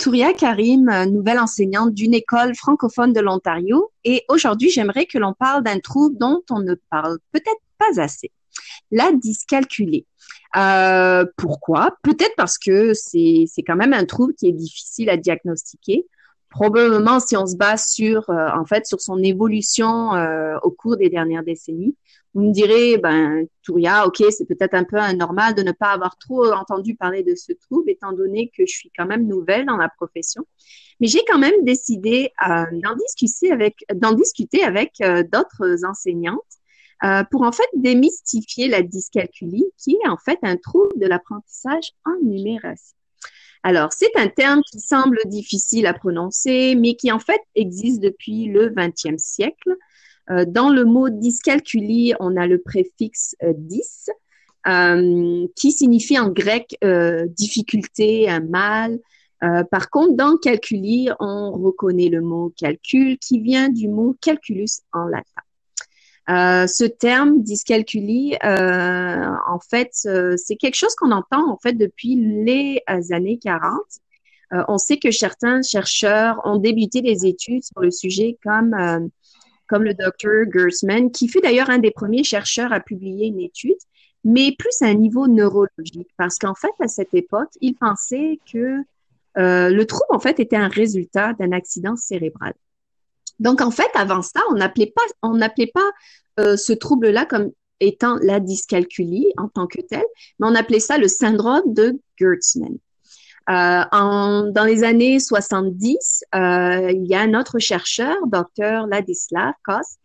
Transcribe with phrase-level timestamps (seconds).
[0.00, 3.92] Touria Karim, nouvelle enseignante d'une école francophone de l'Ontario.
[4.04, 8.30] Et aujourd'hui j'aimerais que l'on parle d'un trouble dont on ne parle peut-être pas assez,
[8.90, 10.06] la dyscalculie.
[10.56, 11.98] Euh, pourquoi?
[12.02, 16.06] Peut-être parce que c'est quand même un trouble qui est difficile à diagnostiquer
[16.50, 20.96] probablement si on se base sur euh, en fait sur son évolution euh, au cours
[20.96, 21.96] des dernières décennies.
[22.34, 26.16] Vous me direz, ben Touria, ok, c'est peut-être un peu anormal de ne pas avoir
[26.16, 29.76] trop entendu parler de ce trouble, étant donné que je suis quand même nouvelle dans
[29.76, 30.44] la profession.
[31.00, 34.92] Mais j'ai quand même décidé euh, d'en discuter avec d'en discuter avec
[35.32, 36.38] d'autres enseignantes
[37.30, 42.14] pour en fait démystifier la dyscalculie, qui est en fait un trouble de l'apprentissage en
[42.22, 42.99] numération.
[43.62, 48.46] Alors, c'est un terme qui semble difficile à prononcer, mais qui en fait existe depuis
[48.46, 49.76] le XXe siècle.
[50.30, 54.08] Euh, dans le mot dyscalculie, on a le préfixe euh, dys,
[54.66, 56.76] euh, qui signifie en grec
[57.28, 58.98] difficulté, un mal.
[59.70, 65.04] par contre, dans calculi, on reconnaît le mot calcul, qui vient du mot calculus en
[65.04, 65.42] latin.
[66.28, 71.72] Euh, ce terme dyscalculie, euh, en fait, euh, c'est quelque chose qu'on entend en fait
[71.72, 73.72] depuis les années 40.
[74.68, 79.10] on sait que certains chercheurs ont débuté des études sur le sujet, comme
[79.68, 83.78] comme le docteur Gersman, qui fut d'ailleurs un des premiers chercheurs à publier une étude,
[84.24, 88.82] mais plus à un niveau neurologique, parce qu'en fait, à cette époque, il pensait que
[89.36, 92.54] le trouble, en fait, était un résultat d'un accident cérébral.
[93.40, 95.90] Donc, en fait, avant ça, on n'appelait pas, on n'appelait pas
[96.38, 100.04] euh, ce trouble-là comme étant la dyscalculie en tant que tel,
[100.38, 102.76] mais on appelait ça le syndrome de Gertzmann.
[103.48, 109.54] Euh, en, dans les années 70, euh, il y a un autre chercheur, docteur Ladislav
[109.64, 109.96] Kos,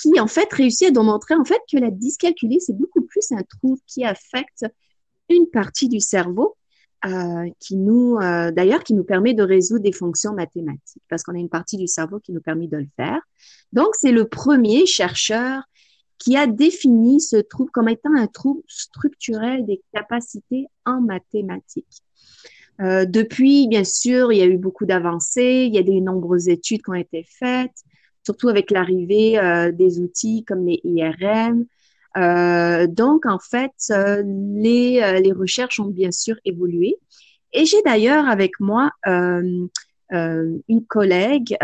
[0.00, 3.42] qui en fait réussit à démontrer en fait que la dyscalculie, c'est beaucoup plus un
[3.42, 4.66] trouble qui affecte
[5.30, 6.56] une partie du cerveau
[7.04, 11.34] euh, qui nous, euh, d'ailleurs, qui nous permet de résoudre des fonctions mathématiques, parce qu'on
[11.34, 13.20] a une partie du cerveau qui nous permet de le faire.
[13.72, 15.62] Donc, c'est le premier chercheur
[16.18, 22.02] qui a défini ce trouble comme étant un trouble structurel des capacités en mathématiques.
[22.80, 26.48] Euh, depuis, bien sûr, il y a eu beaucoup d'avancées, il y a de nombreuses
[26.48, 27.84] études qui ont été faites,
[28.24, 31.64] surtout avec l'arrivée euh, des outils comme les IRM,
[32.16, 36.96] euh, donc, en fait, euh, les, euh, les recherches ont bien sûr évolué.
[37.52, 41.56] Et j'ai d'ailleurs avec moi une collègue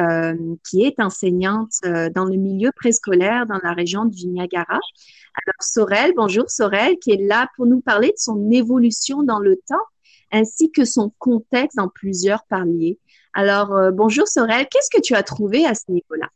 [0.64, 1.72] qui est enseignante
[2.14, 4.78] dans le milieu préscolaire dans la région du Niagara.
[4.78, 9.56] Alors, Sorel, bonjour Sorel, qui est là pour nous parler de son évolution dans le
[9.68, 9.84] temps
[10.30, 12.98] ainsi que son contexte dans plusieurs paliers.
[13.34, 16.28] Alors, bonjour Sorel, qu'est-ce que tu as trouvé à ce niveau-là?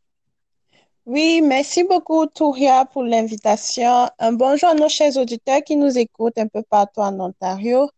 [1.07, 4.09] Oui, merci beaucoup, Touria, pour l'invitation.
[4.19, 7.89] Un bonjour à nos chers auditeurs qui nous écoutent un peu partout en Ontario.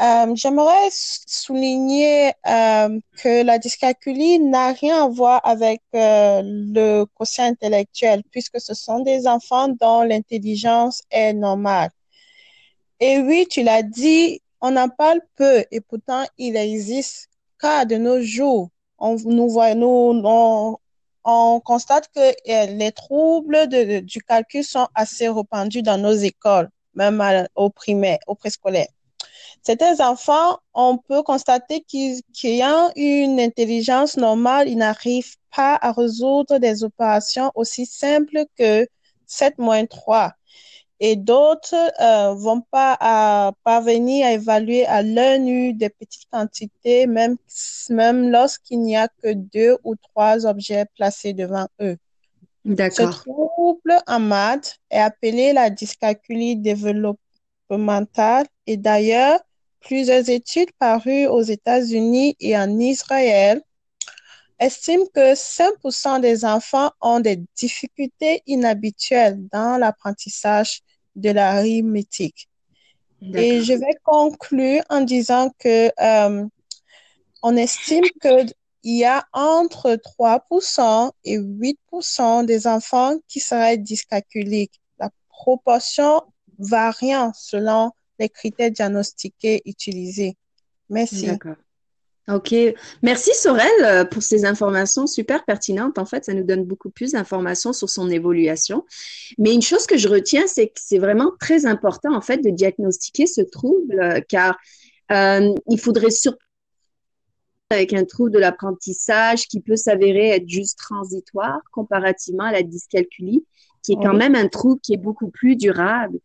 [0.00, 7.44] Euh, j'aimerais souligner euh, que la dyscalculie n'a rien à voir avec euh, le quotient
[7.46, 11.90] intellectuel, puisque ce sont des enfants dont l'intelligence est normale.
[13.00, 17.96] Et oui, tu l'as dit, on en parle peu, et pourtant il existe, car de
[17.96, 18.68] nos jours,
[18.98, 20.76] on nous voit, nous, on,
[21.24, 23.66] on constate que euh, les troubles
[24.02, 28.88] du calcul sont assez répandus dans nos écoles, même au primaire, au préscolaire.
[29.62, 32.22] Certains enfants, on peut constater qu'ils
[32.62, 38.86] ont une intelligence normale, ils n'arrivent pas à résoudre des opérations aussi simples que
[39.26, 40.32] 7 moins 3
[41.00, 47.06] et d'autres euh, vont pas à, parvenir à évaluer à l'œil nu des petites quantités,
[47.06, 47.36] même,
[47.88, 51.96] même lorsqu'il n'y a que deux ou trois objets placés devant eux.
[52.66, 53.14] D'accord.
[53.14, 59.40] Ce trouble en maths est appelé la dyscalculie développementale et d'ailleurs,
[59.80, 63.62] plusieurs études parues aux États-Unis et en Israël
[64.60, 70.82] estiment que 5% des enfants ont des difficultés inhabituelles dans l'apprentissage
[71.16, 72.48] de l'arithmétique.
[73.34, 76.46] Et je vais conclure en disant que euh,
[77.42, 78.52] on estime qu'il
[78.82, 84.80] y a entre 3% et 8% des enfants qui seraient dyscalculiques.
[84.98, 86.22] La proportion
[86.58, 90.36] variant selon les critères diagnostiqués utilisés.
[90.88, 91.26] Merci.
[91.26, 91.56] D'accord.
[92.28, 92.54] Ok,
[93.02, 95.98] merci Sorel euh, pour ces informations super pertinentes.
[95.98, 98.84] En fait, ça nous donne beaucoup plus d'informations sur son évolution.
[99.38, 102.50] Mais une chose que je retiens, c'est que c'est vraiment très important en fait de
[102.50, 104.56] diagnostiquer ce trouble, euh, car
[105.10, 106.38] euh, il faudrait surtout
[107.70, 113.44] avec un trouble de l'apprentissage qui peut s'avérer être juste transitoire comparativement à la dyscalculie,
[113.82, 116.18] qui est quand même un trouble qui est beaucoup plus durable.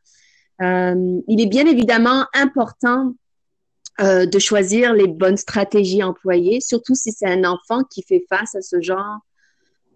[0.60, 3.14] il est bien évidemment important
[4.02, 8.54] euh, de choisir les bonnes stratégies employées, surtout si c'est un enfant qui fait face
[8.54, 9.20] à ce genre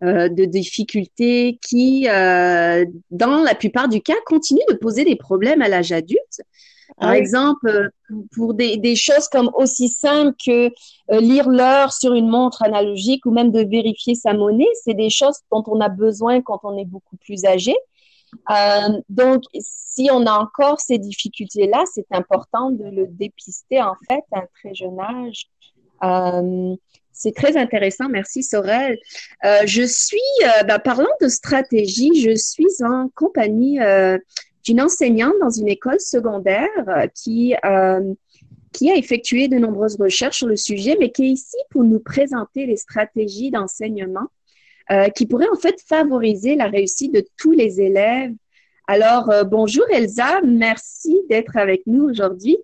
[0.03, 5.61] euh, de difficultés qui, euh, dans la plupart du cas, continuent de poser des problèmes
[5.61, 6.41] à l'âge adulte.
[6.97, 7.91] Par exemple,
[8.31, 10.69] pour des, des, choses comme aussi simples que
[11.19, 15.37] lire l'heure sur une montre analogique ou même de vérifier sa monnaie, c'est des choses
[15.51, 17.75] dont on a besoin quand on est beaucoup plus âgé.
[18.51, 24.23] Euh, donc, si on a encore ces difficultés-là, c'est important de le dépister en fait
[24.31, 25.47] à un très jeune âge.
[26.03, 26.75] Euh,
[27.11, 28.07] c'est très intéressant.
[28.07, 28.97] Merci Sorel.
[29.43, 30.19] Euh, je suis,
[30.65, 33.79] ben, parlant de stratégie, je suis en compagnie
[34.63, 36.69] d'une enseignante dans une école secondaire
[37.13, 37.55] qui
[38.71, 41.99] qui a effectué de nombreuses recherches sur le sujet, mais qui est ici pour nous
[41.99, 44.27] présenter les stratégies d'enseignement
[44.91, 48.33] euh, qui pourrait en fait favoriser la réussite de tous les élèves.
[48.87, 52.57] Alors, euh, bonjour Elsa, merci d'être avec nous aujourd'hui.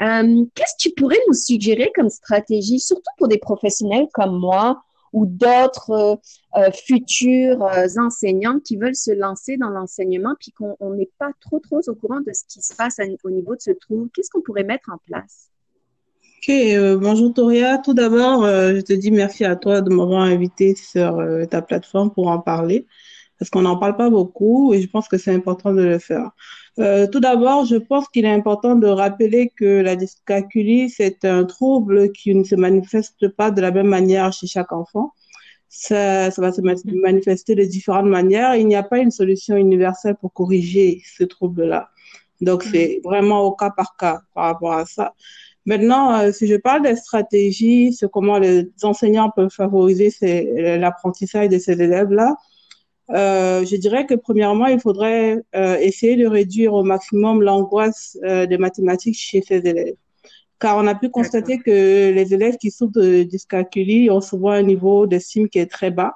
[0.00, 4.82] Euh, qu'est-ce que tu pourrais nous suggérer comme stratégie, surtout pour des professionnels comme moi
[5.12, 6.18] ou d'autres
[6.86, 7.62] futurs
[7.98, 12.20] enseignants qui veulent se lancer dans l'enseignement puis qu'on n'est pas trop trop au courant
[12.20, 14.08] de ce qui se passe au niveau de ce trou?
[14.14, 15.51] Qu'est-ce qu'on pourrait mettre en place?
[16.42, 17.78] Ok, euh, bonjour Toria.
[17.78, 21.62] Tout d'abord, euh, je te dis merci à toi de m'avoir invité sur euh, ta
[21.62, 22.88] plateforme pour en parler,
[23.38, 26.32] parce qu'on n'en parle pas beaucoup et je pense que c'est important de le faire.
[27.12, 32.10] tout d'abord, je pense qu'il est important de rappeler que la dyscalculie, c'est un trouble
[32.10, 35.12] qui ne se manifeste pas de la même manière chez chaque enfant.
[35.68, 38.56] Ça, ça va se manifester de différentes manières.
[38.56, 41.90] Il n'y a pas une solution universelle pour corriger ce trouble-là.
[42.40, 45.14] Donc, c'est vraiment au cas par cas par rapport à ça.
[45.64, 50.10] Maintenant, euh, si je parle des stratégies, sur comment les enseignants peuvent favoriser
[50.78, 52.36] l'apprentissage de ces élèves-là,
[53.10, 58.46] euh, je dirais que premièrement, il faudrait euh, essayer de réduire au maximum l'angoisse euh,
[58.46, 59.94] des mathématiques chez ces élèves.
[60.58, 64.62] Car on a pu constater que les élèves qui souffrent de dyscalculie ont souvent un
[64.62, 66.14] niveau d'estime qui est très bas.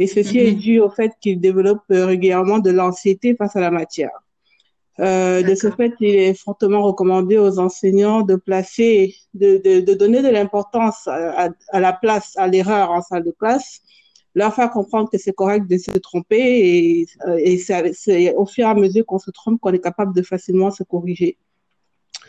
[0.00, 0.56] Et ceci est mm-hmm.
[0.56, 4.10] dû au fait qu'ils développent régulièrement de l'anxiété face à la matière.
[5.00, 9.94] Euh, de ce fait, il est fortement recommandé aux enseignants de placer, de, de, de
[9.94, 13.80] donner de l'importance à, à, la place, à l'erreur en salle de classe,
[14.36, 18.66] leur faire comprendre que c'est correct de se tromper et, euh, et c'est au fur
[18.66, 21.38] et à mesure qu'on se trompe qu'on est capable de facilement se corriger.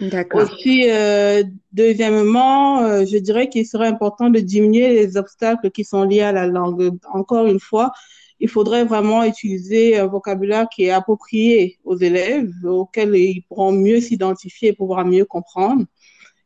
[0.01, 0.41] D'accord.
[0.41, 6.03] Aussi, euh, deuxièmement, euh, je dirais qu'il serait important de diminuer les obstacles qui sont
[6.03, 6.97] liés à la langue.
[7.13, 7.91] Encore une fois,
[8.39, 14.01] il faudrait vraiment utiliser un vocabulaire qui est approprié aux élèves, auquel ils pourront mieux
[14.01, 15.85] s'identifier et pouvoir mieux comprendre.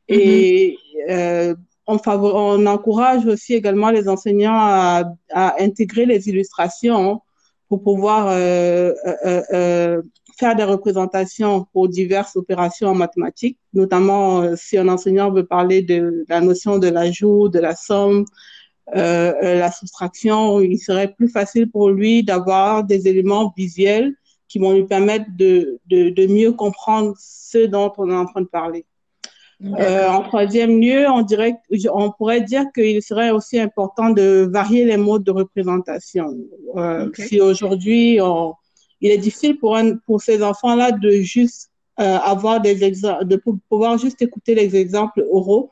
[0.08, 0.78] Et
[1.08, 1.12] mm-hmm.
[1.12, 1.56] euh,
[1.88, 7.22] on, on, encourage aussi également les enseignants à, à intégrer les illustrations
[7.68, 8.94] pour pouvoir euh,
[9.54, 10.02] euh,
[10.38, 16.26] faire des représentations pour diverses opérations en mathématiques, notamment si un enseignant veut parler de
[16.30, 18.26] la notion de l'ajout, de la somme,
[18.94, 24.14] la soustraction, il serait plus facile pour lui d'avoir des éléments visuels
[24.48, 28.42] qui vont lui permettre de, de, de, mieux comprendre ce dont on est en train
[28.42, 28.86] de parler.
[29.64, 31.56] Euh, en troisième lieu, on dirait,
[31.94, 36.34] on pourrait dire qu'il serait aussi important de varier les modes de représentation.
[36.78, 38.20] Euh, Si aujourd'hui,
[39.02, 43.42] il est difficile pour un, pour ces enfants-là de juste euh, avoir des exemples, de
[43.70, 45.70] pouvoir juste écouter les exemples oraux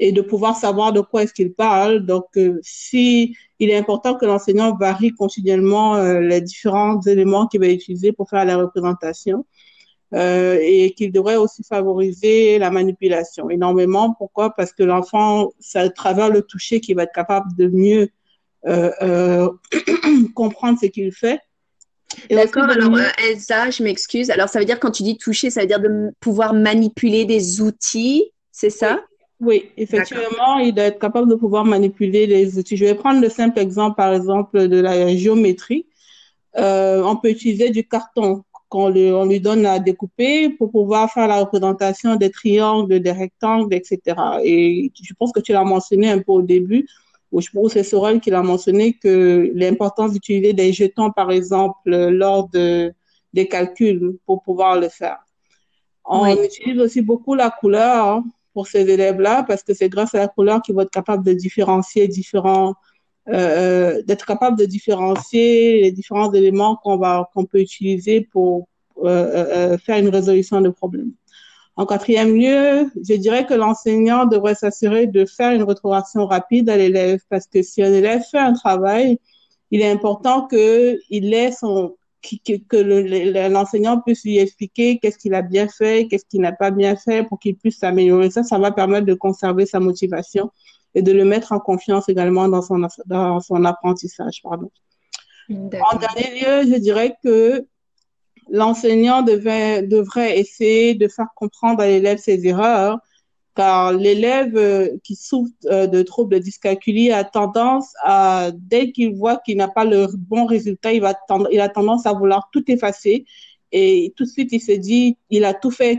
[0.00, 2.06] et de pouvoir savoir de quoi est-ce qu'il parle.
[2.06, 7.60] Donc, euh, si il est important que l'enseignant varie continuellement euh, les différents éléments qu'il
[7.60, 9.44] va utiliser pour faire la représentation
[10.14, 14.14] euh, et qu'il devrait aussi favoriser la manipulation énormément.
[14.14, 14.54] Pourquoi?
[14.54, 18.08] Parce que l'enfant, c'est à travers le toucher qu'il va être capable de mieux
[18.66, 19.50] euh, euh
[20.34, 21.40] comprendre ce qu'il fait.
[22.30, 24.30] D'accord, alors Elsa, je m'excuse.
[24.30, 27.60] Alors ça veut dire quand tu dis toucher, ça veut dire de pouvoir manipuler des
[27.60, 28.94] outils, c'est ça?
[28.94, 29.17] Oui,
[29.76, 32.76] effectivement, il doit être capable de pouvoir manipuler les outils.
[32.76, 35.86] Je vais prendre le simple exemple, par exemple, de la géométrie.
[36.56, 41.10] Euh, on peut utiliser du carton qu'on lui, on lui donne à découper pour pouvoir
[41.10, 44.16] faire la représentation des triangles, des rectangles, etc.
[44.42, 46.86] Et je pense que tu l'as mentionné un peu au début,
[47.32, 51.30] ou je pense que c'est Sorel qui l'a mentionné, que l'importance d'utiliser des jetons, par
[51.30, 52.92] exemple, lors de,
[53.32, 55.18] des calculs pour pouvoir le faire.
[56.04, 58.22] On utilise aussi beaucoup la couleur.
[58.58, 61.32] Pour ces élèves-là parce que c'est grâce à la couleur qu'ils vont être capables de
[61.32, 62.74] différencier différents,
[63.28, 63.34] euh,
[63.98, 68.66] euh, d'être capable de différencier les différents éléments qu'on va, qu'on peut utiliser pour
[69.04, 71.12] euh, faire une résolution de problème.
[71.76, 76.76] En quatrième lieu, je dirais que l'enseignant devrait s'assurer de faire une rétroaction rapide à
[76.76, 79.20] l'élève parce que si un élève fait un travail,
[79.70, 85.68] il est important qu'il ait son, que l'enseignant puisse lui expliquer qu'est-ce qu'il a bien
[85.68, 88.30] fait, qu'est-ce qu'il n'a pas bien fait pour qu'il puisse s'améliorer.
[88.30, 90.50] Ça, ça va permettre de conserver sa motivation
[90.94, 94.40] et de le mettre en confiance également dans son, dans son apprentissage.
[94.42, 94.70] Pardon.
[95.50, 97.66] En dernier lieu, je dirais que
[98.50, 102.98] l'enseignant devrait essayer de faire comprendre à l'élève ses erreurs
[103.58, 109.38] car l'élève euh, qui souffre euh, de troubles de a tendance à, dès qu'il voit
[109.38, 113.24] qu'il n'a pas le bon résultat, il, a tendance à vouloir tout effacer
[113.72, 115.98] et tout de suite il se dit il a tout fait,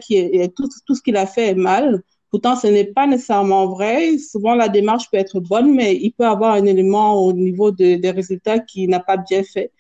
[0.55, 2.01] tout, tout ce qu'il a fait est mal.
[2.31, 4.17] Pourtant, ce n'est pas nécessairement vrai.
[4.19, 8.11] Souvent, la démarche peut être bonne, mais il peut avoir un élément au niveau des
[8.11, 9.71] résultats qui n'a pas bien fait.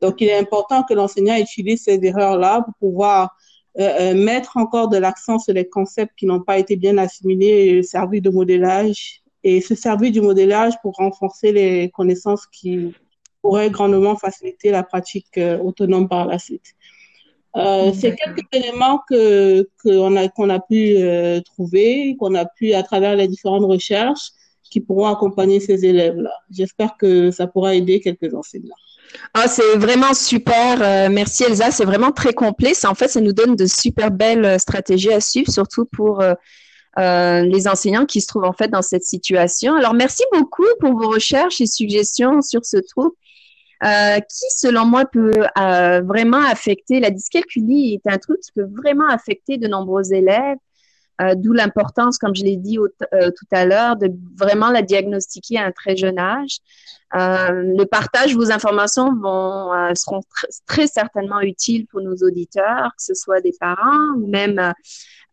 [0.00, 3.34] Donc, il est important que l'enseignant utilise ces erreurs-là pour pouvoir
[3.80, 7.78] euh, euh, mettre encore de l'accent sur les concepts qui n'ont pas été bien assimilés
[7.78, 12.94] et servir de modélage et se servir du modélage pour renforcer les connaissances qui
[13.42, 16.74] pourraient grandement faciliter la pratique euh, autonome par la suite.
[17.56, 20.96] Euh, c'est quelques éléments que qu'on a qu'on a pu
[21.44, 24.30] trouver, qu'on a pu à travers les différentes recherches,
[24.70, 26.32] qui pourront accompagner ces élèves-là.
[26.50, 28.74] J'espère que ça pourra aider quelques enseignants.
[29.32, 30.80] Ah, c'est vraiment super.
[30.80, 31.70] Euh, merci Elsa.
[31.70, 32.72] C'est vraiment très complet.
[32.84, 36.34] En fait, ça nous donne de super belles euh, stratégies à suivre, surtout pour euh,
[36.96, 39.74] les enseignants qui se trouvent en fait dans cette situation.
[39.74, 43.14] Alors, merci beaucoup pour vos recherches et suggestions sur ce trouble
[43.82, 45.32] qui, selon moi, peut
[46.06, 47.00] vraiment affecter.
[47.00, 50.56] La dyscalculie est un truc qui peut vraiment affecter de nombreux élèves.
[51.36, 55.70] D'où l'importance, comme je l'ai dit tout à l'heure, de vraiment la diagnostiquer à un
[55.70, 56.58] très jeune âge.
[57.14, 60.20] Euh, le partage, vos informations vont, euh, seront
[60.66, 64.72] très certainement utiles pour nos auditeurs, que ce soit des parents ou même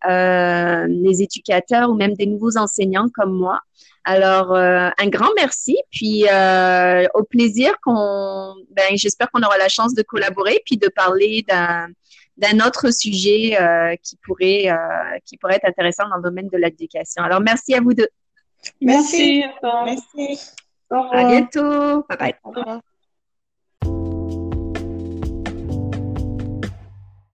[0.07, 3.59] euh, les éducateurs ou même des nouveaux enseignants comme moi.
[4.03, 6.23] Alors, un grand merci, puis
[7.13, 11.88] au plaisir qu'on, ben, j'espère qu'on aura la chance de collaborer, puis de parler d'un
[12.38, 13.57] d'un autre sujet
[14.01, 14.69] qui pourrait
[15.25, 17.23] qui pourrait être intéressant dans le domaine de l'éducation.
[17.23, 18.07] Alors, merci à vous deux.
[18.81, 19.43] Merci.
[19.85, 20.39] Merci.
[20.89, 22.05] À bientôt.
[22.09, 22.17] Bye
[22.53, 22.81] bye.